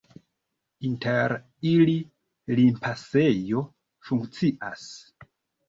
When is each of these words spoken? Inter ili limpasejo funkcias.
Inter 0.87 1.35
ili 1.73 1.95
limpasejo 2.61 3.65
funkcias. 4.11 4.91